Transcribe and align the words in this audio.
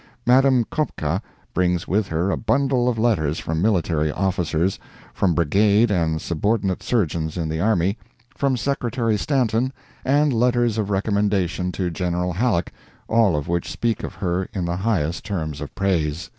Madame 0.25 0.63
Kopka 0.63 1.21
brings 1.53 1.87
with 1.87 2.07
her 2.07 2.31
a 2.31 2.35
bundle 2.35 2.89
of 2.89 2.97
letters 2.97 3.37
from 3.37 3.61
military 3.61 4.11
officers, 4.11 4.79
from 5.13 5.35
brigade 5.35 5.91
and 5.91 6.19
subordinate 6.19 6.81
surgeons 6.81 7.37
in 7.37 7.47
the 7.47 7.59
army, 7.59 7.99
from 8.35 8.57
Secretary 8.57 9.15
Stanton, 9.15 9.71
and 10.03 10.33
letters 10.33 10.79
of 10.79 10.89
recommendation 10.89 11.71
to 11.71 11.91
General 11.91 12.33
Halleck, 12.33 12.71
all 13.07 13.35
of 13.35 13.47
which 13.47 13.69
speak 13.69 14.01
of 14.01 14.15
her 14.15 14.49
in 14.53 14.65
the 14.65 14.77
highest 14.77 15.23
terms 15.23 15.61
of 15.61 15.75
praise. 15.75 16.29